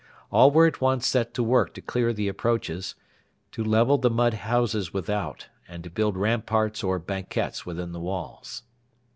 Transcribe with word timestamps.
All 0.31 0.49
were 0.49 0.65
at 0.65 0.81
once 0.81 1.05
set 1.05 1.31
to 1.35 1.43
work 1.43 1.75
to 1.75 1.79
clear 1.83 2.11
the 2.11 2.27
approaches, 2.27 2.95
to 3.51 3.63
level 3.63 3.99
the 3.99 4.09
mud 4.09 4.33
houses 4.33 4.91
without, 4.91 5.49
and 5.67 5.83
to 5.83 5.91
build 5.91 6.17
ramparts 6.17 6.83
or 6.83 6.97
banquettes 6.97 7.67
within 7.67 7.91
the 7.91 7.99
walls. 7.99 8.63